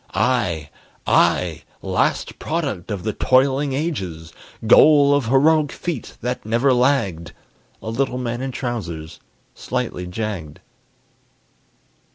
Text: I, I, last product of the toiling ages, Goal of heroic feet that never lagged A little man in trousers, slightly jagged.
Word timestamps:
I, 0.15 0.71
I, 1.05 1.61
last 1.83 2.39
product 2.39 2.89
of 2.89 3.03
the 3.03 3.13
toiling 3.13 3.73
ages, 3.73 4.33
Goal 4.65 5.13
of 5.13 5.27
heroic 5.27 5.71
feet 5.71 6.17
that 6.21 6.43
never 6.43 6.73
lagged 6.73 7.33
A 7.83 7.91
little 7.91 8.17
man 8.17 8.41
in 8.41 8.51
trousers, 8.51 9.19
slightly 9.53 10.07
jagged. 10.07 10.59